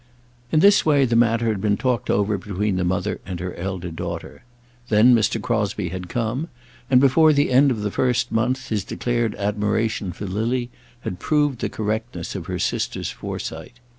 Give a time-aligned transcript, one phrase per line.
[0.51, 3.91] In this way the matter had been talked over between the mother and her elder
[3.91, 4.41] daughter.
[4.89, 5.39] Then Mr.
[5.39, 6.47] Crosbie had come;
[6.89, 11.59] and before the end of the first month his declared admiration for Lily had proved
[11.59, 13.79] the correctness of her sister's foresight.